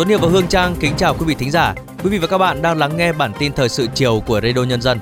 Tuấn 0.00 0.08
Hiệp 0.08 0.20
và 0.20 0.28
Hương 0.28 0.46
Trang 0.48 0.74
kính 0.80 0.92
chào 0.96 1.14
quý 1.18 1.24
vị 1.26 1.34
thính 1.34 1.50
giả. 1.50 1.74
Quý 2.04 2.10
vị 2.10 2.18
và 2.18 2.26
các 2.26 2.38
bạn 2.38 2.62
đang 2.62 2.78
lắng 2.78 2.96
nghe 2.96 3.12
bản 3.12 3.32
tin 3.38 3.52
thời 3.52 3.68
sự 3.68 3.86
chiều 3.94 4.22
của 4.26 4.40
Radio 4.40 4.64
Nhân 4.64 4.82
dân. 4.82 4.98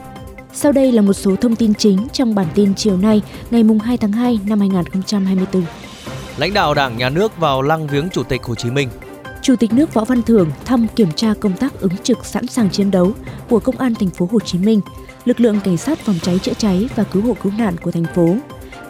Sau 0.53 0.73
đây 0.73 0.93
là 0.93 1.03
một 1.03 1.13
số 1.13 1.37
thông 1.37 1.57
tin 1.57 1.75
chính 1.75 2.09
trong 2.13 2.35
bản 2.35 2.47
tin 2.55 2.75
chiều 2.75 2.97
nay, 2.97 3.23
ngày 3.51 3.65
2 3.85 3.97
tháng 3.97 4.13
2 4.13 4.39
năm 4.47 4.61
2024. 4.61 5.63
Lãnh 6.37 6.55
đạo 6.55 6.75
Đảng, 6.75 6.97
Nhà 6.97 7.09
nước 7.09 7.37
vào 7.37 7.63
lăng 7.63 7.87
viếng 7.87 8.09
Chủ 8.11 8.23
tịch 8.23 8.43
Hồ 8.43 8.55
Chí 8.55 8.71
Minh. 8.71 8.89
Chủ 9.43 9.57
tịch 9.57 9.73
nước 9.73 9.95
Võ 9.95 10.05
Văn 10.05 10.23
Thưởng 10.23 10.51
thăm 10.65 10.87
kiểm 10.97 11.13
tra 11.13 11.35
công 11.41 11.53
tác 11.53 11.81
ứng 11.81 11.97
trực 12.03 12.27
sẵn 12.27 12.47
sàng 12.47 12.71
chiến 12.71 12.91
đấu 12.91 13.13
của 13.49 13.61
Công 13.61 13.79
an 13.79 13.95
thành 13.95 14.11
phố 14.11 14.29
Hồ 14.33 14.41
Chí 14.41 14.59
Minh, 14.59 14.81
lực 15.25 15.41
lượng 15.41 15.61
cảnh 15.65 15.77
sát 15.77 15.99
phòng 15.99 16.19
cháy 16.23 16.39
chữa 16.43 16.55
cháy 16.59 16.89
và 16.97 17.05
cứu 17.05 17.23
hộ 17.23 17.37
cứu 17.43 17.53
nạn 17.59 17.77
của 17.83 17.91
thành 17.91 18.07
phố, 18.15 18.37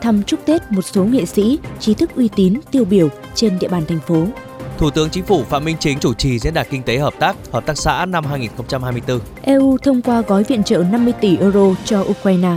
thăm 0.01 0.23
chúc 0.23 0.41
Tết 0.47 0.73
một 0.73 0.83
số 0.83 1.05
nghệ 1.05 1.27
sĩ, 1.27 1.59
trí 1.81 1.95
thức 1.95 2.11
uy 2.17 2.29
tín, 2.37 2.61
tiêu 2.71 2.85
biểu 2.85 3.09
trên 3.35 3.59
địa 3.59 3.69
bàn 3.69 3.83
thành 3.89 4.01
phố. 4.07 4.27
Thủ 4.79 4.91
tướng 4.91 5.11
Chính 5.11 5.25
phủ 5.25 5.45
Phạm 5.45 5.65
Minh 5.65 5.77
Chính 5.81 5.99
chủ 5.99 6.15
trì 6.15 6.39
diễn 6.39 6.55
đàn 6.55 6.67
kinh 6.71 6.83
tế 6.83 6.99
hợp 6.99 7.15
tác, 7.19 7.37
hợp 7.53 7.67
tác 7.67 7.79
xã 7.79 8.07
năm 8.07 8.25
2024. 8.25 9.21
EU 9.43 9.79
thông 9.79 10.03
qua 10.03 10.21
gói 10.21 10.45
viện 10.45 10.63
trợ 10.63 10.85
50 10.91 11.13
tỷ 11.21 11.37
euro 11.37 11.75
cho 11.85 12.01
Ukraine. 12.01 12.53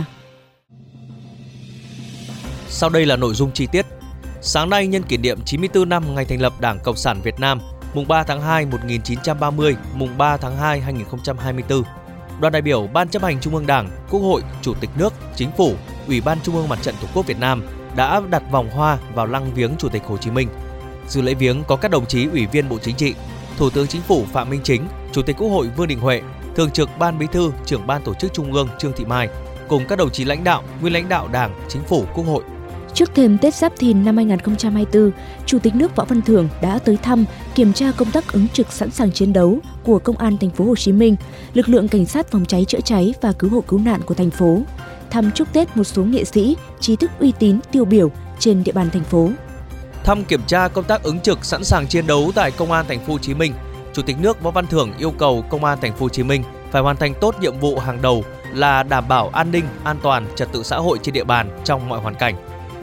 Sau 2.68 2.90
đây 2.90 3.06
là 3.06 3.16
nội 3.16 3.34
dung 3.34 3.52
chi 3.52 3.66
tiết. 3.72 3.86
Sáng 4.40 4.70
nay 4.70 4.86
nhân 4.86 5.02
kỷ 5.02 5.16
niệm 5.16 5.38
94 5.44 5.88
năm 5.88 6.14
ngày 6.14 6.24
thành 6.24 6.40
lập 6.40 6.52
Đảng 6.60 6.78
Cộng 6.84 6.96
sản 6.96 7.20
Việt 7.22 7.40
Nam, 7.40 7.60
mùng 7.94 8.08
3 8.08 8.22
tháng 8.22 8.40
2 8.40 8.66
1930, 8.66 9.76
mùng 9.94 10.18
3 10.18 10.36
tháng 10.36 10.56
2 10.56 10.80
2024. 10.80 11.82
Đoàn 12.40 12.52
đại 12.52 12.62
biểu 12.62 12.88
Ban 12.92 13.08
chấp 13.08 13.22
hành 13.22 13.40
Trung 13.40 13.54
ương 13.54 13.66
Đảng, 13.66 13.90
Quốc 14.10 14.20
hội, 14.20 14.42
Chủ 14.62 14.74
tịch 14.74 14.90
nước, 14.98 15.12
Chính 15.36 15.50
phủ, 15.56 15.74
Ủy 16.06 16.20
ban 16.20 16.38
Trung 16.42 16.56
ương 16.56 16.68
Mặt 16.68 16.78
trận 16.82 16.94
Tổ 17.00 17.08
quốc 17.14 17.26
Việt 17.26 17.38
Nam 17.38 17.62
đã 17.96 18.20
đặt 18.30 18.42
vòng 18.50 18.70
hoa 18.70 18.98
vào 19.14 19.26
lăng 19.26 19.54
viếng 19.54 19.70
Chủ 19.78 19.88
tịch 19.88 20.02
Hồ 20.06 20.16
Chí 20.16 20.30
Minh. 20.30 20.48
Dự 21.08 21.22
lễ 21.22 21.34
viếng 21.34 21.64
có 21.64 21.76
các 21.76 21.90
đồng 21.90 22.06
chí 22.06 22.26
Ủy 22.26 22.46
viên 22.46 22.68
Bộ 22.68 22.78
Chính 22.82 22.96
trị, 22.96 23.14
Thủ 23.56 23.70
tướng 23.70 23.86
Chính 23.86 24.02
phủ 24.02 24.24
Phạm 24.32 24.50
Minh 24.50 24.60
Chính, 24.64 24.82
Chủ 25.12 25.22
tịch 25.22 25.36
Quốc 25.38 25.48
hội 25.48 25.68
Vương 25.76 25.88
Đình 25.88 26.00
Huệ, 26.00 26.22
Thường 26.56 26.70
trực 26.70 26.88
Ban 26.98 27.18
Bí 27.18 27.26
thư, 27.32 27.52
Trưởng 27.66 27.86
Ban 27.86 28.02
Tổ 28.02 28.14
chức 28.14 28.32
Trung 28.32 28.52
ương 28.52 28.68
Trương 28.78 28.92
Thị 28.92 29.04
Mai, 29.04 29.28
cùng 29.68 29.82
các 29.88 29.96
đồng 29.98 30.10
chí 30.10 30.24
lãnh 30.24 30.44
đạo, 30.44 30.62
nguyên 30.80 30.92
lãnh 30.92 31.08
đạo 31.08 31.28
Đảng, 31.32 31.54
Chính 31.68 31.82
phủ, 31.82 32.04
Quốc 32.14 32.24
hội. 32.24 32.44
Trước 32.94 33.14
thềm 33.14 33.38
Tết 33.38 33.54
Giáp 33.54 33.72
Thìn 33.76 34.04
năm 34.04 34.16
2024, 34.16 35.10
Chủ 35.46 35.58
tịch 35.58 35.74
nước 35.74 35.96
Võ 35.96 36.04
Văn 36.04 36.22
Thưởng 36.22 36.48
đã 36.62 36.78
tới 36.78 36.96
thăm, 37.02 37.24
kiểm 37.54 37.72
tra 37.72 37.92
công 37.96 38.10
tác 38.10 38.32
ứng 38.32 38.48
trực 38.48 38.72
sẵn 38.72 38.90
sàng 38.90 39.12
chiến 39.12 39.32
đấu 39.32 39.58
của 39.84 39.98
Công 39.98 40.16
an 40.16 40.38
thành 40.38 40.50
phố 40.50 40.64
Hồ 40.64 40.76
Chí 40.76 40.92
Minh, 40.92 41.16
lực 41.54 41.68
lượng 41.68 41.88
cảnh 41.88 42.06
sát 42.06 42.30
phòng 42.30 42.44
cháy 42.44 42.64
chữa 42.64 42.80
cháy 42.80 43.14
và 43.20 43.32
cứu 43.32 43.50
hộ 43.50 43.60
cứu 43.60 43.80
nạn 43.80 44.00
của 44.06 44.14
thành 44.14 44.30
phố, 44.30 44.62
thăm 45.10 45.30
chúc 45.30 45.52
Tết 45.52 45.76
một 45.76 45.84
số 45.84 46.04
nghệ 46.04 46.24
sĩ, 46.24 46.56
trí 46.80 46.96
thức 46.96 47.10
uy 47.18 47.32
tín 47.38 47.58
tiêu 47.72 47.84
biểu 47.84 48.10
trên 48.38 48.64
địa 48.64 48.72
bàn 48.72 48.90
thành 48.90 49.04
phố. 49.04 49.30
Thăm 50.04 50.24
kiểm 50.24 50.40
tra 50.46 50.68
công 50.68 50.84
tác 50.84 51.02
ứng 51.02 51.20
trực 51.20 51.44
sẵn 51.44 51.64
sàng 51.64 51.86
chiến 51.86 52.06
đấu 52.06 52.32
tại 52.34 52.50
Công 52.50 52.72
an 52.72 52.84
thành 52.88 53.00
phố 53.00 53.12
Hồ 53.12 53.18
Chí 53.18 53.34
Minh, 53.34 53.52
Chủ 53.92 54.02
tịch 54.02 54.16
nước 54.20 54.42
Võ 54.42 54.50
Văn 54.50 54.66
Thưởng 54.66 54.92
yêu 54.98 55.10
cầu 55.10 55.44
Công 55.50 55.64
an 55.64 55.78
thành 55.80 55.92
phố 55.92 56.04
Hồ 56.04 56.08
Chí 56.08 56.22
Minh 56.22 56.42
phải 56.70 56.82
hoàn 56.82 56.96
thành 56.96 57.14
tốt 57.20 57.34
nhiệm 57.40 57.60
vụ 57.60 57.78
hàng 57.78 58.02
đầu 58.02 58.24
là 58.52 58.82
đảm 58.82 59.08
bảo 59.08 59.28
an 59.28 59.50
ninh, 59.50 59.64
an 59.84 59.96
toàn, 60.02 60.26
trật 60.36 60.52
tự 60.52 60.62
xã 60.62 60.76
hội 60.76 60.98
trên 61.02 61.14
địa 61.14 61.24
bàn 61.24 61.60
trong 61.64 61.88
mọi 61.88 62.00
hoàn 62.00 62.14
cảnh. 62.14 62.34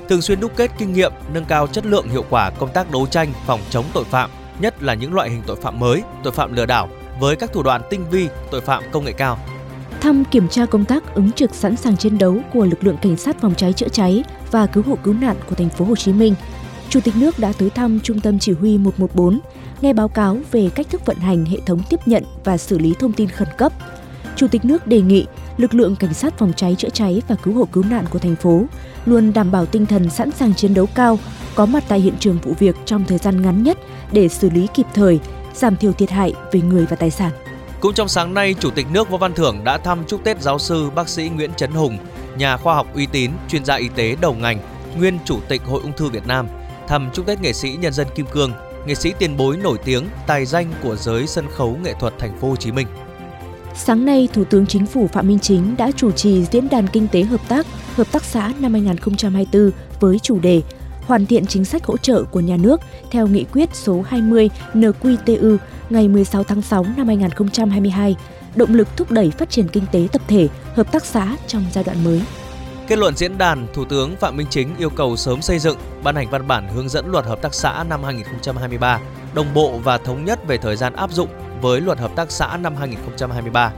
Thường 0.09 0.21
xuyên 0.21 0.39
đúc 0.39 0.51
kết 0.55 0.71
kinh 0.77 0.93
nghiệm, 0.93 1.11
nâng 1.33 1.45
cao 1.45 1.67
chất 1.67 1.85
lượng 1.85 2.09
hiệu 2.09 2.25
quả 2.29 2.49
công 2.49 2.69
tác 2.73 2.91
đấu 2.91 3.07
tranh 3.07 3.33
phòng 3.45 3.59
chống 3.69 3.85
tội 3.93 4.03
phạm, 4.03 4.29
nhất 4.59 4.83
là 4.83 4.93
những 4.93 5.13
loại 5.13 5.29
hình 5.29 5.41
tội 5.47 5.55
phạm 5.55 5.79
mới, 5.79 6.03
tội 6.23 6.33
phạm 6.33 6.53
lừa 6.53 6.65
đảo 6.65 6.89
với 7.19 7.35
các 7.35 7.53
thủ 7.53 7.63
đoạn 7.63 7.81
tinh 7.89 8.09
vi, 8.09 8.27
tội 8.51 8.61
phạm 8.61 8.83
công 8.91 9.05
nghệ 9.05 9.11
cao. 9.11 9.39
Thăm 10.01 10.23
kiểm 10.25 10.47
tra 10.47 10.65
công 10.65 10.85
tác 10.85 11.15
ứng 11.15 11.31
trực 11.31 11.55
sẵn 11.55 11.75
sàng 11.75 11.97
chiến 11.97 12.17
đấu 12.17 12.37
của 12.53 12.65
lực 12.65 12.83
lượng 12.83 12.97
cảnh 13.01 13.17
sát 13.17 13.41
phòng 13.41 13.55
cháy 13.55 13.73
chữa 13.73 13.89
cháy 13.89 14.23
và 14.51 14.65
cứu 14.65 14.83
hộ 14.87 14.97
cứu 15.03 15.13
nạn 15.13 15.35
của 15.49 15.55
thành 15.55 15.69
phố 15.69 15.85
Hồ 15.85 15.95
Chí 15.95 16.13
Minh. 16.13 16.35
Chủ 16.89 16.99
tịch 16.99 17.15
nước 17.15 17.39
đã 17.39 17.53
tới 17.57 17.69
thăm 17.69 17.99
Trung 18.03 18.19
tâm 18.19 18.39
Chỉ 18.39 18.51
huy 18.51 18.77
114, 18.77 19.39
nghe 19.81 19.93
báo 19.93 20.07
cáo 20.07 20.37
về 20.51 20.69
cách 20.75 20.89
thức 20.89 21.05
vận 21.05 21.17
hành 21.17 21.45
hệ 21.45 21.57
thống 21.65 21.81
tiếp 21.89 21.99
nhận 22.05 22.23
và 22.43 22.57
xử 22.57 22.79
lý 22.79 22.93
thông 22.99 23.13
tin 23.13 23.29
khẩn 23.29 23.47
cấp. 23.57 23.73
Chủ 24.35 24.47
tịch 24.47 24.65
nước 24.65 24.87
đề 24.87 25.01
nghị 25.01 25.25
lực 25.57 25.73
lượng 25.73 25.95
cảnh 25.95 26.13
sát 26.13 26.37
phòng 26.37 26.53
cháy 26.55 26.75
chữa 26.77 26.89
cháy 26.89 27.21
và 27.27 27.35
cứu 27.35 27.53
hộ 27.53 27.65
cứu 27.71 27.83
nạn 27.89 28.05
của 28.09 28.19
thành 28.19 28.35
phố 28.35 28.65
luôn 29.05 29.33
đảm 29.33 29.51
bảo 29.51 29.65
tinh 29.65 29.85
thần 29.85 30.09
sẵn 30.09 30.31
sàng 30.31 30.53
chiến 30.53 30.73
đấu 30.73 30.85
cao, 30.95 31.19
có 31.55 31.65
mặt 31.65 31.83
tại 31.87 31.99
hiện 31.99 32.13
trường 32.19 32.37
vụ 32.43 32.53
việc 32.59 32.75
trong 32.85 33.05
thời 33.05 33.17
gian 33.17 33.41
ngắn 33.41 33.63
nhất 33.63 33.77
để 34.11 34.27
xử 34.27 34.49
lý 34.49 34.67
kịp 34.73 34.85
thời, 34.93 35.19
giảm 35.53 35.75
thiểu 35.75 35.93
thiệt 35.93 36.09
hại 36.09 36.33
về 36.51 36.61
người 36.61 36.85
và 36.85 36.95
tài 36.95 37.11
sản. 37.11 37.31
Cũng 37.79 37.93
trong 37.93 38.07
sáng 38.07 38.33
nay, 38.33 38.55
Chủ 38.59 38.69
tịch 38.71 38.87
nước 38.93 39.09
Võ 39.09 39.17
Văn 39.17 39.33
Thưởng 39.33 39.63
đã 39.63 39.77
thăm 39.77 39.99
chúc 40.07 40.23
Tết 40.23 40.41
giáo 40.41 40.59
sư 40.59 40.89
bác 40.95 41.09
sĩ 41.09 41.29
Nguyễn 41.29 41.53
Trấn 41.53 41.71
Hùng, 41.71 41.97
nhà 42.37 42.57
khoa 42.57 42.75
học 42.75 42.87
uy 42.95 43.05
tín, 43.05 43.31
chuyên 43.49 43.65
gia 43.65 43.75
y 43.75 43.89
tế 43.95 44.15
đầu 44.21 44.33
ngành, 44.33 44.59
nguyên 44.97 45.19
Chủ 45.25 45.39
tịch 45.47 45.61
Hội 45.65 45.81
ung 45.81 45.93
thư 45.93 46.09
Việt 46.09 46.27
Nam, 46.27 46.47
thăm 46.89 47.09
chúc 47.13 47.25
Tết 47.25 47.41
nghệ 47.41 47.53
sĩ 47.53 47.77
nhân 47.81 47.93
dân 47.93 48.07
Kim 48.15 48.25
Cương, 48.25 48.51
nghệ 48.85 48.95
sĩ 48.95 49.13
tiền 49.19 49.37
bối 49.37 49.57
nổi 49.57 49.77
tiếng, 49.85 50.05
tài 50.27 50.45
danh 50.45 50.71
của 50.83 50.95
giới 50.95 51.27
sân 51.27 51.45
khấu 51.55 51.77
nghệ 51.83 51.93
thuật 51.99 52.13
thành 52.19 52.39
phố 52.39 52.49
Hồ 52.49 52.55
Chí 52.55 52.71
Minh. 52.71 52.87
Sáng 53.75 54.05
nay, 54.05 54.29
Thủ 54.33 54.43
tướng 54.43 54.65
Chính 54.65 54.85
phủ 54.85 55.07
Phạm 55.07 55.27
Minh 55.27 55.39
Chính 55.39 55.75
đã 55.77 55.91
chủ 55.91 56.11
trì 56.11 56.45
diễn 56.45 56.69
đàn 56.69 56.87
kinh 56.87 57.07
tế 57.07 57.23
hợp 57.23 57.41
tác, 57.47 57.65
hợp 57.95 58.11
tác 58.11 58.23
xã 58.23 58.53
năm 58.59 58.73
2024 58.73 59.71
với 59.99 60.19
chủ 60.19 60.39
đề 60.39 60.61
hoàn 61.05 61.25
thiện 61.25 61.45
chính 61.45 61.65
sách 61.65 61.85
hỗ 61.85 61.97
trợ 61.97 62.23
của 62.23 62.39
nhà 62.39 62.57
nước 62.57 62.81
theo 63.11 63.27
nghị 63.27 63.43
quyết 63.43 63.69
số 63.73 64.03
20 64.07 64.49
NQTU 64.73 65.57
ngày 65.89 66.07
16 66.07 66.43
tháng 66.43 66.61
6 66.61 66.85
năm 66.97 67.07
2022, 67.07 68.15
động 68.55 68.73
lực 68.73 68.87
thúc 68.97 69.11
đẩy 69.11 69.31
phát 69.31 69.49
triển 69.49 69.67
kinh 69.67 69.85
tế 69.91 70.07
tập 70.11 70.21
thể, 70.27 70.47
hợp 70.75 70.91
tác 70.91 71.05
xã 71.05 71.37
trong 71.47 71.65
giai 71.73 71.83
đoạn 71.83 72.03
mới. 72.03 72.21
Kết 72.89 72.99
luận 72.99 73.15
diễn 73.15 73.37
đàn, 73.37 73.67
Thủ 73.73 73.85
tướng 73.85 74.15
Phạm 74.15 74.37
Minh 74.37 74.47
Chính 74.49 74.75
yêu 74.77 74.89
cầu 74.89 75.15
sớm 75.15 75.41
xây 75.41 75.59
dựng, 75.59 75.77
ban 76.03 76.15
hành 76.15 76.29
văn 76.29 76.47
bản 76.47 76.67
hướng 76.67 76.89
dẫn 76.89 77.11
luật 77.11 77.25
hợp 77.25 77.41
tác 77.41 77.53
xã 77.53 77.83
năm 77.89 78.03
2023, 78.03 78.99
đồng 79.33 79.53
bộ 79.53 79.79
và 79.83 79.97
thống 79.97 80.25
nhất 80.25 80.39
về 80.47 80.57
thời 80.57 80.75
gian 80.75 80.93
áp 80.93 81.11
dụng 81.11 81.29
với 81.61 81.81
luật 81.81 81.99
hợp 81.99 82.11
tác 82.15 82.31
xã 82.31 82.57
năm 82.57 82.75
2023. 82.75 83.71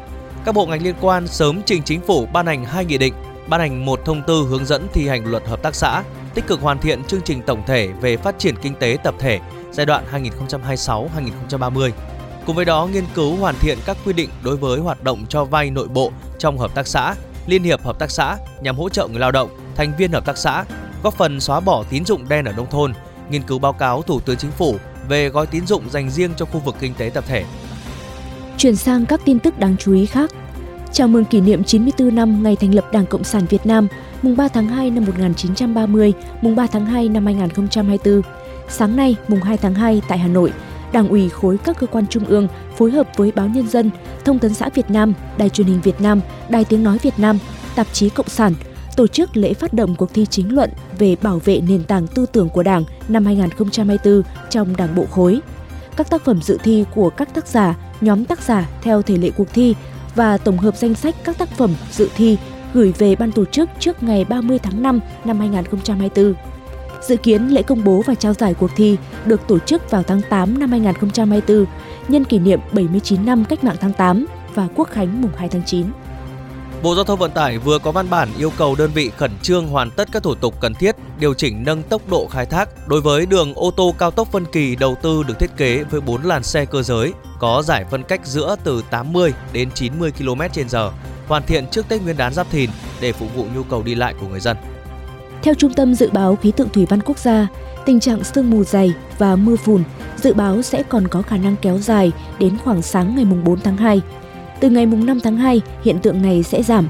Các 0.45 0.55
bộ 0.55 0.66
ngành 0.66 0.81
liên 0.81 0.95
quan 1.01 1.27
sớm 1.27 1.61
trình 1.66 1.83
chính 1.83 2.01
phủ 2.01 2.25
ban 2.33 2.45
hành 2.45 2.66
hai 2.66 2.85
nghị 2.85 2.97
định, 2.97 3.13
ban 3.47 3.59
hành 3.59 3.85
một 3.85 3.99
thông 4.05 4.23
tư 4.27 4.45
hướng 4.49 4.66
dẫn 4.66 4.88
thi 4.94 5.07
hành 5.07 5.25
luật 5.25 5.47
hợp 5.47 5.63
tác 5.63 5.75
xã, 5.75 6.03
tích 6.33 6.47
cực 6.47 6.61
hoàn 6.61 6.79
thiện 6.79 7.03
chương 7.03 7.22
trình 7.22 7.41
tổng 7.41 7.63
thể 7.67 7.88
về 7.88 8.17
phát 8.17 8.39
triển 8.39 8.55
kinh 8.61 8.75
tế 8.75 8.97
tập 9.03 9.16
thể 9.19 9.39
giai 9.72 9.85
đoạn 9.85 10.05
2026-2030. 10.11 11.91
Cùng 12.45 12.55
với 12.55 12.66
đó, 12.66 12.88
nghiên 12.93 13.05
cứu 13.16 13.35
hoàn 13.35 13.55
thiện 13.59 13.78
các 13.85 13.97
quy 14.05 14.13
định 14.13 14.29
đối 14.43 14.57
với 14.57 14.79
hoạt 14.79 15.03
động 15.03 15.25
cho 15.29 15.45
vay 15.45 15.72
nội 15.72 15.88
bộ 15.88 16.11
trong 16.39 16.57
hợp 16.57 16.75
tác 16.75 16.88
xã, 16.88 17.16
liên 17.51 17.63
hiệp 17.63 17.84
hợp 17.84 18.00
tác 18.00 18.12
xã 18.12 18.38
nhằm 18.62 18.78
hỗ 18.78 18.89
trợ 18.89 19.07
người 19.07 19.19
lao 19.19 19.31
động, 19.31 19.50
thành 19.75 19.94
viên 19.97 20.12
hợp 20.12 20.25
tác 20.25 20.38
xã, 20.38 20.66
góp 21.03 21.13
phần 21.13 21.39
xóa 21.39 21.59
bỏ 21.59 21.84
tín 21.89 22.06
dụng 22.06 22.29
đen 22.29 22.45
ở 22.45 22.53
nông 22.57 22.69
thôn, 22.69 22.94
nghiên 23.29 23.44
cứu 23.44 23.59
báo 23.59 23.73
cáo 23.73 24.01
Thủ 24.01 24.19
tướng 24.19 24.38
Chính 24.38 24.51
phủ 24.51 24.75
về 25.09 25.29
gói 25.29 25.47
tín 25.47 25.67
dụng 25.67 25.90
dành 25.90 26.09
riêng 26.09 26.31
cho 26.38 26.45
khu 26.45 26.59
vực 26.59 26.75
kinh 26.79 26.94
tế 26.94 27.11
tập 27.13 27.23
thể. 27.28 27.44
Chuyển 28.57 28.75
sang 28.75 29.06
các 29.06 29.22
tin 29.25 29.40
tức 29.40 29.59
đáng 29.59 29.75
chú 29.78 29.94
ý 29.94 30.06
khác. 30.06 30.31
Chào 30.91 31.07
mừng 31.07 31.25
kỷ 31.25 31.41
niệm 31.41 31.63
94 31.63 32.16
năm 32.16 32.44
ngày 32.44 32.56
thành 32.56 32.75
lập 32.75 32.91
Đảng 32.91 33.06
Cộng 33.06 33.23
sản 33.23 33.45
Việt 33.50 33.66
Nam, 33.66 33.88
mùng 34.22 34.38
3 34.38 34.47
tháng 34.47 34.67
2 34.67 34.90
năm 34.90 35.06
1930, 35.06 36.13
mùng 36.41 36.56
3 36.56 36.67
tháng 36.67 36.85
2 36.85 37.09
năm 37.09 37.25
2024. 37.25 38.22
Sáng 38.69 38.95
nay, 38.95 39.16
mùng 39.28 39.41
2 39.41 39.57
tháng 39.57 39.73
2 39.73 40.01
tại 40.07 40.17
Hà 40.17 40.28
Nội, 40.28 40.51
Đảng 40.94 41.09
ủy 41.09 41.29
khối 41.29 41.57
các 41.57 41.78
cơ 41.79 41.88
quan 41.88 42.07
trung 42.07 42.25
ương 42.25 42.47
phối 42.78 42.91
hợp 42.91 43.07
với 43.18 43.31
Báo 43.31 43.47
Nhân 43.47 43.68
dân, 43.68 43.91
Thông 44.25 44.40
tấn 44.40 44.53
xã 44.53 44.69
Việt 44.69 44.90
Nam, 44.90 45.13
Đài 45.38 45.50
truyền 45.50 45.68
hình 45.68 45.81
Việt 45.81 46.02
Nam, 46.02 46.22
Đài 46.50 46.66
tiếng 46.66 46.84
nói 46.84 46.97
Việt 47.02 47.19
Nam, 47.19 47.38
Tạp 47.75 47.88
chí 47.94 48.09
Cộng 48.09 48.29
sản 48.29 48.53
tổ 48.96 49.07
chức 49.07 49.38
lễ 49.38 49.53
phát 49.53 49.74
động 49.74 49.96
cuộc 49.96 50.13
thi 50.13 50.25
chính 50.25 50.56
luận 50.56 50.69
về 51.00 51.16
bảo 51.22 51.41
vệ 51.46 51.62
nền 51.62 51.84
tảng 51.84 52.07
tư 52.07 52.25
tưởng 52.25 52.50
của 52.50 52.63
Đảng 52.63 52.84
năm 53.07 53.25
2024 53.25 54.22
trong 54.50 54.75
Đảng 54.75 54.96
bộ 54.96 55.06
khối. 55.12 55.41
Các 55.97 56.09
tác 56.09 56.25
phẩm 56.25 56.41
dự 56.41 56.57
thi 56.63 56.85
của 56.96 57.09
các 57.09 57.34
tác 57.34 57.47
giả, 57.47 57.78
nhóm 58.02 58.25
tác 58.25 58.41
giả 58.41 58.69
theo 58.81 59.02
thể 59.02 59.18
lệ 59.18 59.29
cuộc 59.38 59.53
thi 59.53 59.75
và 60.16 60.38
tổng 60.38 60.58
hợp 60.58 60.75
danh 60.75 60.96
sách 60.96 61.16
các 61.23 61.38
tác 61.38 61.50
phẩm 61.50 61.73
dự 61.91 62.09
thi 62.16 62.38
gửi 62.73 62.94
về 62.97 63.16
ban 63.16 63.31
tổ 63.31 63.46
chức 63.46 63.69
trước 63.79 64.03
ngày 64.03 64.25
30 64.25 64.59
tháng 64.59 64.84
5 64.84 65.00
năm 65.25 65.40
2024. 65.40 66.34
Dự 67.01 67.17
kiến 67.17 67.47
lễ 67.47 67.61
công 67.61 67.84
bố 67.84 68.03
và 68.05 68.16
trao 68.16 68.34
giải 68.34 68.53
cuộc 68.53 68.72
thi 68.76 68.97
được 69.26 69.41
tổ 69.47 69.59
chức 69.59 69.91
vào 69.91 70.03
tháng 70.03 70.22
8 70.29 70.59
năm 70.59 70.72
2024 70.72 71.66
nhân 72.08 72.23
kỷ 72.23 72.40
niệm 72.40 72.59
79 72.72 73.26
năm 73.26 73.46
Cách 73.46 73.64
mạng 73.64 73.76
tháng 73.81 73.93
8 73.93 74.26
và 74.55 74.67
Quốc 74.76 74.90
khánh 74.90 75.22
mùng 75.22 75.31
2 75.37 75.49
tháng 75.49 75.66
9. 75.66 75.85
Bộ 76.84 76.96
Giao 76.96 77.03
thông 77.03 77.20
Vận 77.20 77.31
tải 77.31 77.58
vừa 77.58 77.79
có 77.79 77.91
văn 77.91 78.09
bản 78.09 78.29
yêu 78.37 78.52
cầu 78.58 78.76
đơn 78.76 78.91
vị 78.93 79.11
khẩn 79.17 79.31
trương 79.41 79.67
hoàn 79.67 79.91
tất 79.91 80.08
các 80.11 80.23
thủ 80.23 80.35
tục 80.35 80.55
cần 80.61 80.73
thiết, 80.73 80.96
điều 81.20 81.34
chỉnh 81.34 81.64
nâng 81.66 81.84
tốc 81.84 82.02
độ 82.09 82.28
khai 82.31 82.46
thác 82.46 82.87
đối 82.87 83.02
với 83.02 83.26
đường 83.26 83.53
ô 83.53 83.72
tô 83.72 83.96
cao 83.97 84.11
tốc 84.11 84.28
phân 84.31 84.46
kỳ 84.46 84.76
đầu 84.76 84.96
tư 85.02 85.23
được 85.28 85.40
thiết 85.40 85.58
kế 85.58 85.84
với 85.84 86.02
4 86.02 86.23
làn 86.23 86.43
xe 86.43 86.66
cơ 86.66 86.81
giới, 86.81 87.14
có 87.40 87.61
giải 87.66 87.85
phân 87.91 88.03
cách 88.03 88.22
giữa 88.26 88.55
từ 88.64 88.84
80 88.90 89.34
đến 89.53 89.70
90 89.72 90.11
km/h, 90.20 90.91
hoàn 91.28 91.43
thiện 91.43 91.67
trước 91.67 91.90
Tết 91.90 92.02
Nguyên 92.02 92.17
đán 92.17 92.34
Giáp 92.34 92.49
Thìn 92.52 92.70
để 93.02 93.11
phục 93.11 93.35
vụ 93.35 93.46
nhu 93.55 93.64
cầu 93.64 93.84
đi 93.84 93.96
lại 93.96 94.14
của 94.22 94.28
người 94.28 94.40
dân. 94.40 94.58
Theo 95.43 95.53
Trung 95.53 95.73
tâm 95.73 95.96
Dự 95.96 96.09
báo 96.14 96.35
Khí 96.35 96.52
tượng 96.52 96.70
Thủy 96.70 96.85
văn 96.90 97.02
Quốc 97.05 97.17
gia, 97.17 97.47
tình 97.85 97.99
trạng 97.99 98.23
sương 98.23 98.49
mù 98.49 98.64
dày 98.64 98.93
và 99.17 99.35
mưa 99.35 99.55
phùn 99.55 99.84
dự 100.17 100.34
báo 100.34 100.61
sẽ 100.61 100.84
còn 100.84 101.08
có 101.08 101.22
khả 101.22 101.38
năng 101.38 101.55
kéo 101.61 101.78
dài 101.78 102.11
đến 102.40 102.58
khoảng 102.64 102.82
sáng 102.82 103.16
ngày 103.16 103.26
4 103.26 103.59
tháng 103.59 103.78
2. 103.78 104.02
Từ 104.59 104.70
ngày 104.70 104.85
5 104.85 105.20
tháng 105.23 105.38
2, 105.38 105.61
hiện 105.84 105.99
tượng 105.99 106.22
này 106.22 106.43
sẽ 106.43 106.64
giảm. 106.64 106.88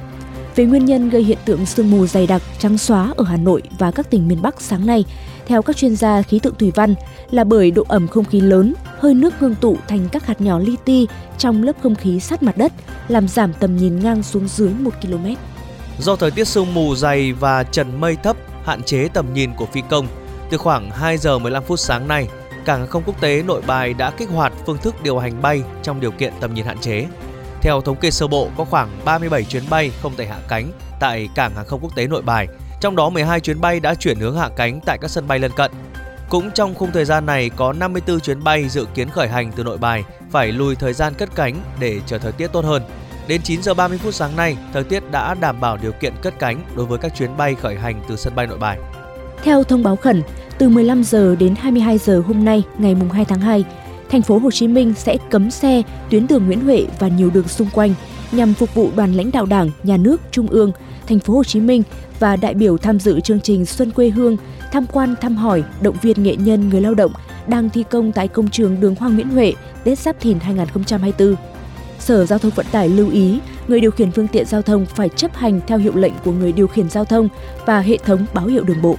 Về 0.56 0.66
nguyên 0.66 0.86
nhân 0.86 1.10
gây 1.10 1.24
hiện 1.24 1.38
tượng 1.46 1.66
sương 1.66 1.92
mù 1.92 2.08
dày 2.08 2.28
đặc 2.28 2.42
trắng 2.60 2.78
xóa 2.78 3.14
ở 3.18 3.24
Hà 3.24 3.38
Nội 3.38 3.62
và 3.80 3.92
các 3.92 4.10
tỉnh 4.10 4.28
miền 4.28 4.42
Bắc 4.42 4.62
sáng 4.62 4.86
nay, 4.86 5.06
theo 5.48 5.62
các 5.62 5.78
chuyên 5.78 5.96
gia 5.96 6.22
khí 6.22 6.40
tượng 6.40 6.56
thủy 6.56 6.72
văn 6.76 6.96
là 7.32 7.44
bởi 7.44 7.72
độ 7.72 7.86
ẩm 7.88 8.08
không 8.08 8.26
khí 8.26 8.42
lớn, 8.42 8.74
hơi 9.00 9.14
nước 9.14 9.34
ngưng 9.42 9.56
tụ 9.56 9.78
thành 9.88 10.08
các 10.12 10.26
hạt 10.26 10.42
nhỏ 10.42 10.60
li 10.60 10.76
ti 10.86 11.08
trong 11.38 11.64
lớp 11.64 11.74
không 11.84 11.96
khí 11.96 12.20
sát 12.20 12.44
mặt 12.44 12.58
đất, 12.58 12.74
làm 13.08 13.28
giảm 13.28 13.54
tầm 13.54 13.78
nhìn 13.78 14.00
ngang 14.00 14.24
xuống 14.24 14.48
dưới 14.48 14.70
1 14.80 14.92
km. 15.02 15.26
Do 16.02 16.16
thời 16.16 16.32
tiết 16.32 16.48
sương 16.48 16.74
mù 16.74 16.96
dày 16.96 17.34
và 17.34 17.64
trần 17.64 18.02
mây 18.02 18.18
thấp 18.24 18.38
hạn 18.66 18.84
chế 18.84 19.08
tầm 19.14 19.34
nhìn 19.34 19.54
của 19.54 19.66
phi 19.66 19.82
công, 19.90 20.08
từ 20.50 20.58
khoảng 20.58 20.92
2 20.92 21.18
giờ 21.18 21.40
15 21.40 21.64
phút 21.64 21.80
sáng 21.80 22.08
nay, 22.08 22.28
cảng 22.66 22.80
hàng 22.80 22.88
không 22.88 23.04
quốc 23.06 23.22
tế 23.22 23.44
Nội 23.44 23.62
Bài 23.68 23.94
đã 23.94 24.12
kích 24.12 24.30
hoạt 24.30 24.54
phương 24.66 24.78
thức 24.78 24.96
điều 25.04 25.20
hành 25.20 25.42
bay 25.42 25.64
trong 25.84 26.00
điều 26.00 26.12
kiện 26.12 26.34
tầm 26.40 26.54
nhìn 26.54 26.66
hạn 26.66 26.78
chế. 26.80 27.06
Theo 27.62 27.82
thống 27.82 27.96
kê 27.96 28.12
sơ 28.12 28.28
bộ, 28.28 28.50
có 28.58 28.66
khoảng 28.66 28.90
37 29.06 29.44
chuyến 29.44 29.64
bay 29.70 29.92
không 30.02 30.16
thể 30.18 30.26
hạ 30.26 30.38
cánh 30.48 30.72
tại 31.00 31.30
cảng 31.36 31.56
hàng 31.56 31.66
không 31.66 31.80
quốc 31.80 31.96
tế 31.96 32.08
Nội 32.08 32.22
Bài, 32.22 32.48
trong 32.82 32.96
đó 32.96 33.10
12 33.10 33.40
chuyến 33.40 33.62
bay 33.62 33.80
đã 33.80 33.96
chuyển 33.96 34.20
hướng 34.20 34.38
hạ 34.38 34.50
cánh 34.56 34.80
tại 34.86 34.98
các 35.02 35.12
sân 35.12 35.28
bay 35.28 35.40
lân 35.40 35.52
cận. 35.56 35.72
Cũng 36.30 36.52
trong 36.52 36.76
khung 36.76 36.92
thời 36.92 37.06
gian 37.06 37.26
này 37.26 37.50
có 37.50 37.74
54 37.74 38.20
chuyến 38.20 38.44
bay 38.44 38.70
dự 38.70 38.86
kiến 38.96 39.10
khởi 39.10 39.28
hành 39.28 39.52
từ 39.52 39.64
Nội 39.64 39.78
Bài 39.78 40.04
phải 40.32 40.52
lùi 40.52 40.76
thời 40.76 40.94
gian 40.94 41.14
cất 41.14 41.30
cánh 41.36 41.56
để 41.80 42.00
chờ 42.06 42.18
thời 42.18 42.32
tiết 42.32 42.48
tốt 42.48 42.66
hơn. 42.66 42.84
Đến 43.32 43.42
9 43.42 43.64
giờ 43.64 43.74
30 43.74 43.98
phút 43.98 44.14
sáng 44.14 44.36
nay, 44.36 44.58
thời 44.74 44.84
tiết 44.84 45.12
đã 45.12 45.34
đảm 45.34 45.62
bảo 45.62 45.78
điều 45.78 45.92
kiện 45.92 46.14
cất 46.22 46.40
cánh 46.40 46.62
đối 46.76 46.86
với 46.86 46.98
các 46.98 47.16
chuyến 47.16 47.38
bay 47.38 47.56
khởi 47.56 47.76
hành 47.76 48.02
từ 48.08 48.16
sân 48.16 48.36
bay 48.36 48.48
Nội 48.48 48.58
Bài. 48.58 48.78
Theo 49.44 49.64
thông 49.64 49.84
báo 49.84 49.96
khẩn, 49.96 50.22
từ 50.58 50.70
15 50.70 51.04
giờ 51.04 51.36
đến 51.36 51.56
22 51.60 51.98
giờ 51.98 52.22
hôm 52.28 52.46
nay, 52.46 52.64
ngày 52.78 52.96
2 53.14 53.26
tháng 53.26 53.40
2, 53.40 53.64
thành 54.10 54.22
phố 54.22 54.38
Hồ 54.38 54.52
Chí 54.52 54.68
Minh 54.68 54.94
sẽ 54.98 55.18
cấm 55.30 55.52
xe 55.52 55.82
tuyến 56.10 56.28
đường 56.28 56.46
Nguyễn 56.46 56.64
Huệ 56.64 56.86
và 57.00 57.08
nhiều 57.08 57.30
đường 57.34 57.48
xung 57.48 57.70
quanh 57.74 57.94
nhằm 58.32 58.54
phục 58.54 58.74
vụ 58.74 58.92
đoàn 58.96 59.14
lãnh 59.14 59.32
đạo 59.32 59.46
Đảng, 59.46 59.70
Nhà 59.84 59.98
nước, 59.98 60.22
Trung 60.32 60.48
ương, 60.48 60.72
thành 61.08 61.20
phố 61.20 61.34
Hồ 61.34 61.44
Chí 61.44 61.60
Minh 61.60 61.84
và 62.20 62.36
đại 62.36 62.54
biểu 62.54 62.78
tham 62.78 63.00
dự 63.00 63.20
chương 63.20 63.42
trình 63.42 63.66
Xuân 63.66 63.92
quê 63.92 64.10
hương, 64.10 64.38
tham 64.72 64.86
quan 64.92 65.16
thăm 65.22 65.36
hỏi, 65.36 65.64
động 65.82 65.96
viên 66.02 66.24
nghệ 66.24 66.36
nhân 66.36 66.70
người 66.70 66.82
lao 66.82 66.94
động 66.94 67.12
đang 67.48 67.70
thi 67.70 67.84
công 67.90 68.12
tại 68.12 68.28
công 68.28 68.50
trường 68.50 68.80
đường 68.80 68.96
Hoa 68.96 69.10
Nguyễn 69.10 69.30
Huệ, 69.30 69.54
Tết 69.84 70.00
Giáp 70.00 70.20
Thìn 70.20 70.40
2024. 70.40 71.36
Sở 72.02 72.26
Giao 72.26 72.40
thông 72.40 72.52
Vận 72.52 72.66
tải 72.72 72.90
lưu 72.90 73.12
ý, 73.12 73.40
người 73.68 73.80
điều 73.80 73.92
khiển 73.92 74.12
phương 74.12 74.28
tiện 74.28 74.46
giao 74.46 74.62
thông 74.62 74.86
phải 74.86 75.10
chấp 75.10 75.36
hành 75.36 75.62
theo 75.68 75.78
hiệu 75.78 75.96
lệnh 75.96 76.14
của 76.26 76.32
người 76.32 76.52
điều 76.52 76.68
khiển 76.68 76.90
giao 76.90 77.06
thông 77.06 77.28
và 77.66 77.80
hệ 77.80 77.98
thống 77.98 78.26
báo 78.34 78.46
hiệu 78.46 78.64
đường 78.64 78.82
bộ. 78.82 78.96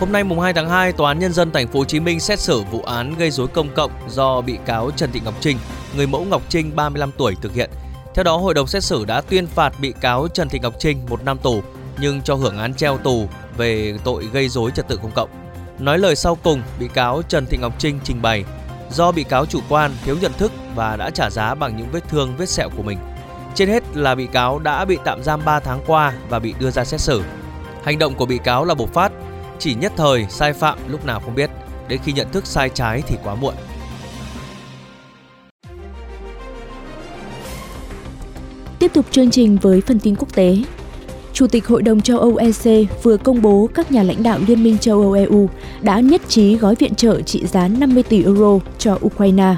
Hôm 0.00 0.12
nay 0.12 0.24
mùng 0.24 0.40
2 0.40 0.52
tháng 0.52 0.70
2, 0.70 0.92
Tòa 0.92 1.10
án 1.10 1.18
nhân 1.18 1.32
dân 1.32 1.50
thành 1.50 1.68
phố 1.68 1.78
Hồ 1.78 1.84
Chí 1.84 2.00
Minh 2.00 2.20
xét 2.20 2.40
xử 2.40 2.62
vụ 2.70 2.82
án 2.82 3.14
gây 3.18 3.30
rối 3.30 3.48
công 3.48 3.68
cộng 3.74 3.90
do 4.08 4.40
bị 4.40 4.58
cáo 4.66 4.90
Trần 4.90 5.12
Thị 5.12 5.20
Ngọc 5.24 5.34
Trinh, 5.40 5.56
người 5.96 6.06
mẫu 6.06 6.24
Ngọc 6.24 6.42
Trinh 6.48 6.76
35 6.76 7.10
tuổi 7.18 7.34
thực 7.42 7.54
hiện. 7.54 7.70
Theo 8.14 8.24
đó, 8.24 8.36
hội 8.36 8.54
đồng 8.54 8.66
xét 8.66 8.84
xử 8.84 9.04
đã 9.04 9.20
tuyên 9.20 9.46
phạt 9.46 9.72
bị 9.80 9.92
cáo 10.00 10.28
Trần 10.28 10.48
Thị 10.48 10.58
Ngọc 10.58 10.74
Trinh 10.78 10.98
một 11.08 11.24
năm 11.24 11.38
tù 11.38 11.62
nhưng 11.98 12.22
cho 12.22 12.34
hưởng 12.34 12.58
án 12.58 12.74
treo 12.74 12.98
tù 12.98 13.28
về 13.56 13.98
tội 14.04 14.28
gây 14.32 14.48
rối 14.48 14.70
trật 14.70 14.88
tự 14.88 14.96
công 14.96 15.12
cộng. 15.14 15.30
Nói 15.78 15.98
lời 15.98 16.16
sau 16.16 16.34
cùng, 16.42 16.62
bị 16.78 16.88
cáo 16.94 17.22
Trần 17.28 17.46
Thị 17.46 17.58
Ngọc 17.60 17.72
Trinh 17.78 17.98
trình 18.04 18.22
bày 18.22 18.44
do 18.90 19.12
bị 19.12 19.24
cáo 19.24 19.46
chủ 19.46 19.60
quan 19.68 19.92
thiếu 20.04 20.16
nhận 20.20 20.32
thức 20.32 20.52
và 20.74 20.96
đã 20.96 21.10
trả 21.10 21.30
giá 21.30 21.54
bằng 21.54 21.76
những 21.76 21.88
vết 21.92 22.08
thương 22.08 22.36
vết 22.36 22.48
sẹo 22.48 22.68
của 22.76 22.82
mình. 22.82 22.98
Trên 23.54 23.68
hết 23.68 23.82
là 23.94 24.14
bị 24.14 24.26
cáo 24.26 24.58
đã 24.58 24.84
bị 24.84 24.98
tạm 25.04 25.22
giam 25.22 25.44
3 25.44 25.60
tháng 25.60 25.80
qua 25.86 26.12
và 26.28 26.38
bị 26.38 26.54
đưa 26.58 26.70
ra 26.70 26.84
xét 26.84 27.00
xử. 27.00 27.22
Hành 27.84 27.98
động 27.98 28.14
của 28.14 28.26
bị 28.26 28.38
cáo 28.44 28.64
là 28.64 28.74
bộc 28.74 28.92
phát, 28.92 29.12
chỉ 29.58 29.74
nhất 29.74 29.92
thời 29.96 30.26
sai 30.28 30.52
phạm 30.52 30.78
lúc 30.88 31.06
nào 31.06 31.20
không 31.20 31.34
biết, 31.34 31.50
đến 31.88 32.00
khi 32.04 32.12
nhận 32.12 32.32
thức 32.32 32.46
sai 32.46 32.68
trái 32.68 33.02
thì 33.06 33.16
quá 33.24 33.34
muộn. 33.34 33.54
Tiếp 38.78 38.90
tục 38.94 39.06
chương 39.10 39.30
trình 39.30 39.58
với 39.62 39.80
phần 39.80 40.00
tin 40.00 40.16
quốc 40.16 40.34
tế. 40.34 40.56
Chủ 41.36 41.46
tịch 41.46 41.66
Hội 41.66 41.82
đồng 41.82 42.00
châu 42.00 42.18
Âu 42.18 42.36
EC 42.36 42.88
vừa 43.02 43.16
công 43.16 43.42
bố 43.42 43.68
các 43.74 43.92
nhà 43.92 44.02
lãnh 44.02 44.22
đạo 44.22 44.38
Liên 44.46 44.64
minh 44.64 44.78
châu 44.78 45.00
Âu 45.00 45.12
EU 45.12 45.48
đã 45.80 46.00
nhất 46.00 46.22
trí 46.28 46.56
gói 46.56 46.74
viện 46.74 46.94
trợ 46.94 47.20
trị 47.20 47.46
giá 47.46 47.68
50 47.68 48.02
tỷ 48.02 48.22
euro 48.24 48.58
cho 48.78 48.98
Ukraine. 49.04 49.54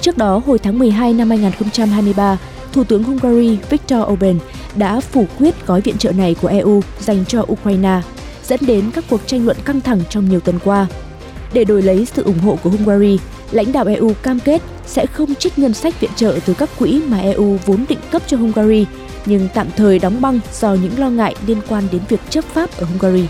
Trước 0.00 0.18
đó, 0.18 0.42
hồi 0.46 0.58
tháng 0.58 0.78
12 0.78 1.12
năm 1.12 1.30
2023, 1.30 2.38
Thủ 2.72 2.84
tướng 2.84 3.02
Hungary 3.02 3.58
Viktor 3.70 4.08
Orbán 4.12 4.38
đã 4.76 5.00
phủ 5.00 5.26
quyết 5.38 5.66
gói 5.66 5.80
viện 5.80 5.98
trợ 5.98 6.12
này 6.12 6.36
của 6.42 6.48
EU 6.48 6.80
dành 7.00 7.24
cho 7.24 7.44
Ukraine, 7.52 8.00
dẫn 8.44 8.60
đến 8.66 8.90
các 8.94 9.04
cuộc 9.10 9.20
tranh 9.26 9.44
luận 9.44 9.56
căng 9.64 9.80
thẳng 9.80 10.00
trong 10.10 10.28
nhiều 10.30 10.40
tuần 10.40 10.58
qua. 10.64 10.86
Để 11.52 11.64
đổi 11.64 11.82
lấy 11.82 12.04
sự 12.04 12.22
ủng 12.24 12.38
hộ 12.38 12.58
của 12.62 12.70
Hungary, 12.70 13.18
lãnh 13.50 13.72
đạo 13.72 13.84
EU 13.84 14.12
cam 14.22 14.40
kết 14.40 14.62
sẽ 14.86 15.06
không 15.06 15.34
trích 15.34 15.58
ngân 15.58 15.74
sách 15.74 16.00
viện 16.00 16.10
trợ 16.16 16.38
từ 16.46 16.54
các 16.54 16.70
quỹ 16.78 17.02
mà 17.08 17.18
EU 17.18 17.56
vốn 17.66 17.84
định 17.88 17.98
cấp 18.10 18.22
cho 18.26 18.36
Hungary, 18.36 18.86
nhưng 19.26 19.48
tạm 19.54 19.66
thời 19.76 19.98
đóng 19.98 20.20
băng 20.20 20.40
do 20.52 20.74
những 20.74 20.98
lo 20.98 21.10
ngại 21.10 21.34
liên 21.46 21.60
quan 21.68 21.88
đến 21.92 22.02
việc 22.08 22.20
chấp 22.30 22.44
pháp 22.44 22.70
ở 22.76 22.86
Hungary. 22.86 23.26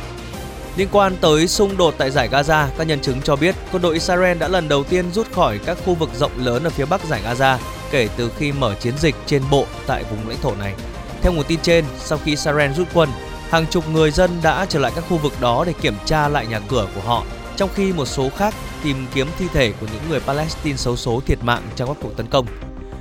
Liên 0.76 0.88
quan 0.92 1.16
tới 1.20 1.48
xung 1.48 1.76
đột 1.76 1.94
tại 1.98 2.10
giải 2.10 2.28
Gaza, 2.28 2.66
các 2.78 2.86
nhân 2.86 3.00
chứng 3.00 3.22
cho 3.22 3.36
biết 3.36 3.54
quân 3.72 3.82
đội 3.82 3.94
Israel 3.94 4.38
đã 4.38 4.48
lần 4.48 4.68
đầu 4.68 4.84
tiên 4.84 5.04
rút 5.12 5.32
khỏi 5.32 5.58
các 5.66 5.78
khu 5.84 5.94
vực 5.94 6.10
rộng 6.18 6.32
lớn 6.36 6.64
ở 6.64 6.70
phía 6.70 6.84
bắc 6.84 7.04
giải 7.04 7.22
Gaza 7.24 7.56
kể 7.90 8.08
từ 8.16 8.30
khi 8.38 8.52
mở 8.52 8.74
chiến 8.74 8.94
dịch 8.98 9.14
trên 9.26 9.42
bộ 9.50 9.66
tại 9.86 10.04
vùng 10.10 10.28
lãnh 10.28 10.38
thổ 10.42 10.54
này. 10.54 10.74
Theo 11.22 11.32
nguồn 11.32 11.44
tin 11.48 11.60
trên, 11.62 11.84
sau 11.98 12.18
khi 12.24 12.30
Israel 12.30 12.72
rút 12.72 12.88
quân, 12.94 13.08
hàng 13.50 13.66
chục 13.66 13.88
người 13.88 14.10
dân 14.10 14.30
đã 14.42 14.66
trở 14.68 14.78
lại 14.78 14.92
các 14.94 15.04
khu 15.08 15.16
vực 15.16 15.32
đó 15.40 15.64
để 15.66 15.72
kiểm 15.80 15.94
tra 16.04 16.28
lại 16.28 16.46
nhà 16.46 16.60
cửa 16.68 16.86
của 16.94 17.00
họ, 17.00 17.24
trong 17.56 17.70
khi 17.74 17.92
một 17.92 18.06
số 18.06 18.30
khác 18.36 18.54
tìm 18.84 19.06
kiếm 19.14 19.26
thi 19.38 19.46
thể 19.52 19.72
của 19.80 19.86
những 19.92 20.02
người 20.10 20.20
Palestine 20.20 20.76
xấu 20.76 20.96
số 20.96 21.20
thiệt 21.26 21.38
mạng 21.42 21.62
trong 21.76 21.88
các 21.88 21.96
cuộc 22.02 22.16
tấn 22.16 22.26
công. 22.26 22.46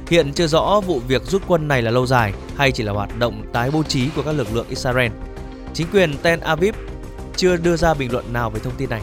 Hiện 0.09 0.33
chưa 0.33 0.47
rõ 0.47 0.81
vụ 0.87 1.01
việc 1.07 1.23
rút 1.25 1.41
quân 1.47 1.67
này 1.67 1.81
là 1.81 1.91
lâu 1.91 2.05
dài 2.05 2.33
hay 2.55 2.71
chỉ 2.71 2.83
là 2.83 2.91
hoạt 2.91 3.19
động 3.19 3.43
tái 3.53 3.71
bố 3.71 3.83
trí 3.83 4.09
của 4.15 4.21
các 4.21 4.31
lực 4.31 4.47
lượng 4.53 4.65
Israel. 4.69 5.11
Chính 5.73 5.87
quyền 5.93 6.17
Tel 6.17 6.39
Aviv 6.39 6.75
chưa 7.35 7.57
đưa 7.57 7.77
ra 7.77 7.93
bình 7.93 8.11
luận 8.11 8.33
nào 8.33 8.49
về 8.49 8.59
thông 8.59 8.73
tin 8.77 8.89
này. 8.89 9.01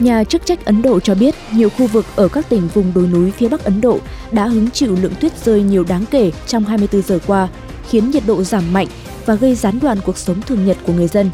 Nhà 0.00 0.24
chức 0.24 0.46
trách 0.46 0.64
Ấn 0.64 0.82
Độ 0.82 1.00
cho 1.00 1.14
biết 1.14 1.34
nhiều 1.52 1.68
khu 1.70 1.86
vực 1.86 2.06
ở 2.16 2.28
các 2.28 2.48
tỉnh 2.48 2.68
vùng 2.74 2.92
đồi 2.94 3.06
núi 3.06 3.30
phía 3.30 3.48
Bắc 3.48 3.64
Ấn 3.64 3.80
Độ 3.80 3.98
đã 4.32 4.46
hứng 4.46 4.70
chịu 4.70 4.96
lượng 5.00 5.14
tuyết 5.20 5.44
rơi 5.44 5.62
nhiều 5.62 5.84
đáng 5.88 6.04
kể 6.10 6.32
trong 6.46 6.64
24 6.64 7.02
giờ 7.02 7.18
qua, 7.26 7.48
khiến 7.88 8.10
nhiệt 8.10 8.22
độ 8.26 8.42
giảm 8.42 8.72
mạnh 8.72 8.86
và 9.26 9.34
gây 9.34 9.54
gián 9.54 9.78
đoạn 9.82 9.98
cuộc 10.04 10.18
sống 10.18 10.42
thường 10.42 10.66
nhật 10.66 10.76
của 10.86 10.92
người 10.92 11.08
dân. 11.08 11.30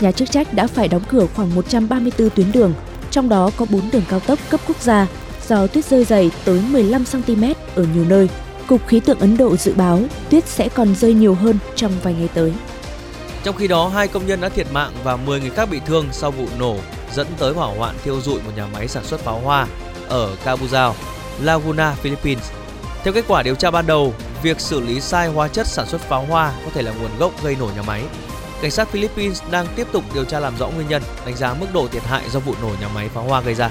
Nhà 0.00 0.12
chức 0.12 0.30
trách 0.30 0.54
đã 0.54 0.66
phải 0.66 0.88
đóng 0.88 1.02
cửa 1.08 1.26
khoảng 1.34 1.54
134 1.54 2.30
tuyến 2.30 2.52
đường, 2.52 2.74
trong 3.10 3.28
đó 3.28 3.50
có 3.56 3.66
4 3.70 3.82
đường 3.92 4.04
cao 4.08 4.20
tốc 4.20 4.38
cấp 4.50 4.60
quốc 4.66 4.82
gia 4.82 5.06
do 5.48 5.66
tuyết 5.66 5.84
rơi 5.84 6.04
dày 6.04 6.30
tới 6.44 6.62
15 6.68 7.04
cm 7.04 7.44
ở 7.74 7.86
nhiều 7.94 8.04
nơi. 8.08 8.28
Cục 8.66 8.86
Khí 8.86 9.00
tượng 9.00 9.18
Ấn 9.18 9.36
Độ 9.36 9.56
dự 9.56 9.74
báo 9.74 10.00
tuyết 10.30 10.46
sẽ 10.46 10.68
còn 10.68 10.94
rơi 10.94 11.14
nhiều 11.14 11.34
hơn 11.34 11.58
trong 11.76 11.92
vài 12.02 12.14
ngày 12.14 12.28
tới. 12.34 12.52
Trong 13.44 13.56
khi 13.56 13.68
đó, 13.68 13.88
hai 13.88 14.08
công 14.08 14.26
nhân 14.26 14.40
đã 14.40 14.48
thiệt 14.48 14.66
mạng 14.72 14.92
và 15.04 15.16
10 15.16 15.40
người 15.40 15.50
khác 15.50 15.68
bị 15.70 15.80
thương 15.86 16.06
sau 16.12 16.30
vụ 16.30 16.46
nổ 16.58 16.76
dẫn 17.14 17.26
tới 17.38 17.52
hỏa 17.52 17.66
hoạn 17.66 17.94
thiêu 18.04 18.20
rụi 18.20 18.34
một 18.34 18.50
nhà 18.56 18.66
máy 18.66 18.88
sản 18.88 19.04
xuất 19.04 19.20
pháo 19.20 19.40
hoa 19.40 19.66
ở 20.08 20.36
Cabuzao, 20.44 20.92
Laguna, 21.42 21.92
Philippines. 21.92 22.50
Theo 23.04 23.14
kết 23.14 23.24
quả 23.28 23.42
điều 23.42 23.54
tra 23.54 23.70
ban 23.70 23.86
đầu, 23.86 24.14
việc 24.42 24.60
xử 24.60 24.80
lý 24.80 25.00
sai 25.00 25.28
hóa 25.28 25.48
chất 25.48 25.66
sản 25.66 25.86
xuất 25.86 26.00
pháo 26.00 26.24
hoa 26.24 26.52
có 26.64 26.70
thể 26.74 26.82
là 26.82 26.92
nguồn 26.92 27.10
gốc 27.18 27.44
gây 27.44 27.56
nổ 27.60 27.66
nhà 27.76 27.82
máy. 27.82 28.02
Cảnh 28.62 28.70
sát 28.70 28.88
Philippines 28.88 29.42
đang 29.50 29.66
tiếp 29.76 29.86
tục 29.92 30.04
điều 30.14 30.24
tra 30.24 30.40
làm 30.40 30.56
rõ 30.58 30.68
nguyên 30.68 30.88
nhân, 30.88 31.02
đánh 31.26 31.36
giá 31.36 31.54
mức 31.54 31.66
độ 31.72 31.88
thiệt 31.88 32.02
hại 32.02 32.22
do 32.30 32.40
vụ 32.40 32.54
nổ 32.62 32.68
nhà 32.80 32.88
máy 32.94 33.08
pháo 33.08 33.24
hoa 33.24 33.40
gây 33.40 33.54
ra. 33.54 33.70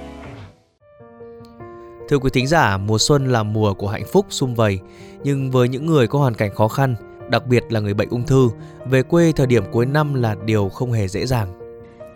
Thưa 2.11 2.19
quý 2.19 2.29
thính 2.33 2.47
giả, 2.47 2.77
mùa 2.77 2.97
xuân 2.97 3.25
là 3.25 3.43
mùa 3.43 3.73
của 3.73 3.87
hạnh 3.87 4.03
phúc 4.11 4.25
sum 4.29 4.53
vầy, 4.53 4.79
nhưng 5.23 5.51
với 5.51 5.69
những 5.69 5.85
người 5.85 6.07
có 6.07 6.19
hoàn 6.19 6.33
cảnh 6.33 6.55
khó 6.55 6.67
khăn, 6.67 6.95
đặc 7.29 7.47
biệt 7.47 7.63
là 7.69 7.79
người 7.79 7.93
bệnh 7.93 8.09
ung 8.09 8.25
thư, 8.25 8.49
về 8.85 9.03
quê 9.03 9.31
thời 9.31 9.47
điểm 9.47 9.63
cuối 9.71 9.85
năm 9.85 10.13
là 10.13 10.35
điều 10.45 10.69
không 10.69 10.91
hề 10.91 11.07
dễ 11.07 11.25
dàng. 11.25 11.47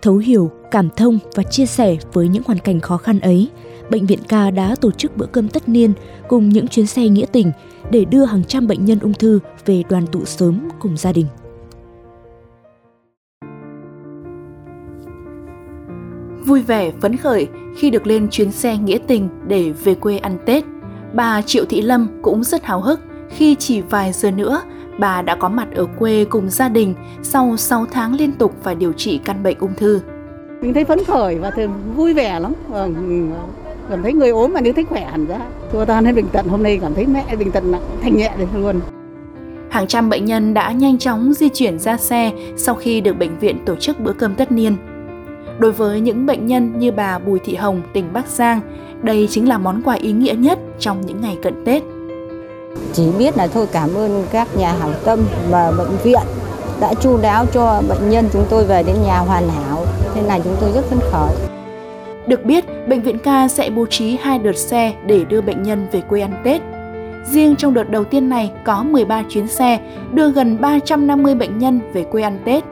Thấu 0.01 0.17
hiểu, 0.17 0.51
cảm 0.71 0.89
thông 0.97 1.19
và 1.35 1.43
chia 1.43 1.65
sẻ 1.65 1.97
với 2.13 2.27
những 2.27 2.43
hoàn 2.45 2.59
cảnh 2.59 2.79
khó 2.79 2.97
khăn 2.97 3.19
ấy, 3.19 3.49
Bệnh 3.89 4.05
viện 4.05 4.19
Ca 4.27 4.51
đã 4.51 4.75
tổ 4.81 4.91
chức 4.91 5.17
bữa 5.17 5.25
cơm 5.25 5.47
tất 5.47 5.69
niên 5.69 5.93
cùng 6.27 6.49
những 6.49 6.67
chuyến 6.67 6.87
xe 6.87 7.07
nghĩa 7.07 7.25
tình 7.31 7.51
để 7.91 8.05
đưa 8.05 8.25
hàng 8.25 8.43
trăm 8.43 8.67
bệnh 8.67 8.85
nhân 8.85 8.99
ung 8.99 9.13
thư 9.13 9.39
về 9.65 9.83
đoàn 9.89 10.07
tụ 10.07 10.25
sớm 10.25 10.69
cùng 10.79 10.97
gia 10.97 11.11
đình. 11.11 11.25
Vui 16.45 16.61
vẻ, 16.61 16.91
phấn 17.01 17.17
khởi 17.17 17.47
khi 17.77 17.89
được 17.89 18.07
lên 18.07 18.27
chuyến 18.31 18.51
xe 18.51 18.77
nghĩa 18.77 18.97
tình 19.07 19.29
để 19.47 19.71
về 19.83 19.95
quê 19.95 20.17
ăn 20.17 20.37
Tết, 20.45 20.63
bà 21.13 21.41
Triệu 21.41 21.65
Thị 21.65 21.81
Lâm 21.81 22.07
cũng 22.21 22.43
rất 22.43 22.63
háo 22.63 22.81
hức 22.81 22.99
khi 23.29 23.55
chỉ 23.59 23.81
vài 23.81 24.11
giờ 24.11 24.31
nữa 24.31 24.61
bà 24.99 25.21
đã 25.21 25.35
có 25.35 25.49
mặt 25.49 25.67
ở 25.75 25.85
quê 25.99 26.25
cùng 26.29 26.49
gia 26.49 26.69
đình 26.69 26.93
sau 27.23 27.57
6 27.57 27.85
tháng 27.91 28.15
liên 28.15 28.31
tục 28.31 28.53
phải 28.63 28.75
điều 28.75 28.93
trị 28.93 29.19
căn 29.25 29.43
bệnh 29.43 29.57
ung 29.59 29.73
thư. 29.77 30.01
Mình 30.61 30.73
thấy 30.73 30.85
phấn 30.85 31.03
khởi 31.03 31.35
và 31.35 31.51
vui 31.95 32.13
vẻ 32.13 32.39
lắm. 32.39 32.53
Vâng, 32.67 33.31
cảm 33.89 34.03
thấy 34.03 34.13
người 34.13 34.29
ốm 34.29 34.53
mà 34.53 34.61
nếu 34.61 34.73
thấy 34.73 34.83
khỏe 34.83 35.05
hẳn 35.05 35.25
ra. 35.25 35.39
Thua 35.71 35.85
tan 35.85 36.05
hết 36.05 36.11
bình 36.11 36.27
tận 36.31 36.47
hôm 36.47 36.63
nay 36.63 36.79
cảm 36.81 36.93
thấy 36.93 37.05
mẹ 37.05 37.35
bình 37.35 37.51
tận 37.51 37.71
nặng 37.71 37.81
thành 38.01 38.17
nhẹ 38.17 38.31
được 38.39 38.45
luôn. 38.55 38.79
Hàng 39.69 39.87
trăm 39.87 40.09
bệnh 40.09 40.25
nhân 40.25 40.53
đã 40.53 40.71
nhanh 40.71 40.97
chóng 40.97 41.33
di 41.33 41.49
chuyển 41.49 41.79
ra 41.79 41.97
xe 41.97 42.31
sau 42.57 42.75
khi 42.75 43.01
được 43.01 43.17
bệnh 43.17 43.39
viện 43.39 43.57
tổ 43.65 43.75
chức 43.75 43.99
bữa 43.99 44.13
cơm 44.13 44.35
tất 44.35 44.51
niên. 44.51 44.75
Đối 45.59 45.71
với 45.71 45.99
những 45.99 46.25
bệnh 46.25 46.45
nhân 46.45 46.79
như 46.79 46.91
bà 46.91 47.19
Bùi 47.19 47.39
Thị 47.39 47.55
Hồng, 47.55 47.81
tỉnh 47.93 48.13
Bắc 48.13 48.27
Giang, 48.27 48.61
đây 49.01 49.27
chính 49.31 49.49
là 49.49 49.57
món 49.57 49.81
quà 49.85 49.95
ý 49.95 50.11
nghĩa 50.11 50.33
nhất 50.33 50.59
trong 50.79 51.05
những 51.05 51.21
ngày 51.21 51.37
cận 51.43 51.65
Tết. 51.65 51.83
Chỉ 52.93 53.03
biết 53.19 53.37
là 53.37 53.47
thôi 53.47 53.67
cảm 53.71 53.95
ơn 53.95 54.23
các 54.31 54.47
nhà 54.57 54.73
hảo 54.79 54.91
tâm 55.05 55.19
và 55.49 55.71
bệnh 55.77 55.97
viện 56.03 56.23
đã 56.79 56.93
chu 56.93 57.17
đáo 57.21 57.45
cho 57.53 57.81
bệnh 57.89 58.09
nhân 58.09 58.25
chúng 58.33 58.45
tôi 58.49 58.65
về 58.65 58.83
đến 58.83 58.95
nhà 59.05 59.17
hoàn 59.17 59.49
hảo. 59.49 59.85
Thế 60.13 60.21
này 60.27 60.41
chúng 60.43 60.55
tôi 60.61 60.71
rất 60.71 60.85
phấn 60.85 60.99
khởi. 61.11 61.35
Được 62.27 62.45
biết, 62.45 62.65
Bệnh 62.87 63.01
viện 63.01 63.17
ca 63.19 63.47
sẽ 63.47 63.69
bố 63.69 63.85
trí 63.85 64.17
hai 64.21 64.39
đợt 64.39 64.57
xe 64.57 64.93
để 65.05 65.25
đưa 65.29 65.41
bệnh 65.41 65.63
nhân 65.63 65.87
về 65.91 66.01
quê 66.01 66.21
ăn 66.21 66.41
Tết. 66.43 66.61
Riêng 67.31 67.55
trong 67.55 67.73
đợt 67.73 67.89
đầu 67.89 68.03
tiên 68.03 68.29
này 68.29 68.51
có 68.65 68.83
13 68.83 69.23
chuyến 69.29 69.47
xe 69.47 69.79
đưa 70.11 70.31
gần 70.31 70.57
350 70.61 71.35
bệnh 71.35 71.57
nhân 71.57 71.79
về 71.93 72.03
quê 72.03 72.21
ăn 72.21 72.39
Tết 72.45 72.63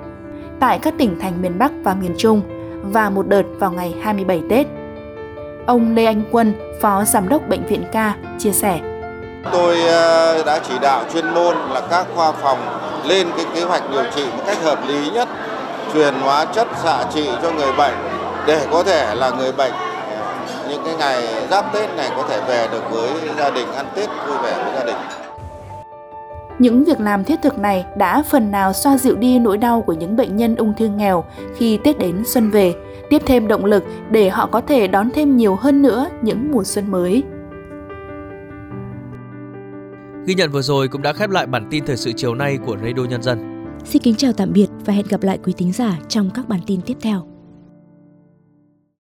tại 0.59 0.79
các 0.79 0.93
tỉnh 0.97 1.19
thành 1.19 1.41
miền 1.41 1.59
Bắc 1.59 1.71
và 1.83 1.93
miền 1.93 2.15
Trung 2.17 2.41
và 2.83 3.09
một 3.09 3.27
đợt 3.27 3.43
vào 3.59 3.71
ngày 3.71 3.95
27 4.01 4.41
Tết. 4.49 4.67
Ông 5.65 5.95
Lê 5.95 6.05
Anh 6.05 6.23
Quân, 6.31 6.53
Phó 6.81 7.03
Giám 7.05 7.29
đốc 7.29 7.47
Bệnh 7.47 7.65
viện 7.65 7.83
ca, 7.91 8.15
chia 8.39 8.51
sẻ. 8.51 8.79
Tôi 9.51 9.87
à, 9.87 10.33
đã 10.45 10.59
chỉ 10.69 10.73
đạo 10.81 11.03
chuyên 11.13 11.33
môn 11.33 11.57
là 11.57 11.81
các 11.89 12.07
khoa 12.15 12.31
phòng 12.31 12.59
lên 13.05 13.27
cái 13.37 13.45
kế 13.55 13.63
hoạch 13.63 13.83
điều 13.91 14.03
trị 14.15 14.25
một 14.37 14.43
cách 14.47 14.57
hợp 14.63 14.79
lý 14.87 15.09
nhất, 15.09 15.29
truyền 15.93 16.13
hóa 16.13 16.45
chất 16.45 16.67
xạ 16.83 17.05
trị 17.13 17.29
cho 17.41 17.51
người 17.51 17.71
bệnh 17.77 17.93
để 18.47 18.67
có 18.71 18.83
thể 18.83 19.15
là 19.15 19.29
người 19.29 19.51
bệnh 19.51 19.73
những 20.69 20.83
cái 20.85 20.95
ngày 20.95 21.47
giáp 21.51 21.73
Tết 21.73 21.89
này 21.97 22.09
có 22.17 22.23
thể 22.29 22.41
về 22.47 22.67
được 22.71 22.91
với 22.91 23.09
gia 23.37 23.49
đình 23.49 23.71
ăn 23.73 23.85
Tết 23.95 24.09
vui 24.27 24.37
vẻ 24.43 24.63
với 24.63 24.73
gia 24.75 24.85
đình. 24.85 24.95
Những 26.59 26.83
việc 26.83 26.99
làm 26.99 27.23
thiết 27.23 27.39
thực 27.43 27.59
này 27.59 27.85
đã 27.97 28.23
phần 28.23 28.51
nào 28.51 28.73
xoa 28.73 28.97
dịu 28.97 29.15
đi 29.15 29.39
nỗi 29.39 29.57
đau 29.57 29.81
của 29.81 29.93
những 29.93 30.15
bệnh 30.15 30.35
nhân 30.35 30.55
ung 30.55 30.73
thư 30.77 30.87
nghèo 30.87 31.23
khi 31.55 31.79
Tết 31.83 31.99
đến 31.99 32.23
xuân 32.25 32.49
về, 32.49 32.73
tiếp 33.09 33.21
thêm 33.25 33.47
động 33.47 33.65
lực 33.65 33.83
để 34.11 34.29
họ 34.29 34.47
có 34.47 34.61
thể 34.61 34.87
đón 34.87 35.09
thêm 35.15 35.37
nhiều 35.37 35.55
hơn 35.55 35.81
nữa 35.81 36.07
những 36.21 36.51
mùa 36.51 36.63
xuân 36.63 36.91
mới. 36.91 37.23
Ghi 40.25 40.35
nhận 40.35 40.51
vừa 40.51 40.61
rồi 40.61 40.87
cũng 40.87 41.01
đã 41.01 41.13
khép 41.13 41.29
lại 41.29 41.47
bản 41.47 41.67
tin 41.71 41.85
thời 41.85 41.97
sự 41.97 42.11
chiều 42.15 42.35
nay 42.35 42.57
của 42.65 42.77
Radio 42.83 43.03
Nhân 43.09 43.23
dân. 43.23 43.65
Xin 43.85 44.01
kính 44.01 44.15
chào 44.15 44.33
tạm 44.33 44.53
biệt 44.53 44.67
và 44.85 44.93
hẹn 44.93 45.05
gặp 45.09 45.23
lại 45.23 45.39
quý 45.43 45.53
thính 45.57 45.71
giả 45.71 45.99
trong 46.07 46.29
các 46.33 46.47
bản 46.47 46.59
tin 46.67 46.81
tiếp 46.81 46.97
theo. 47.01 47.32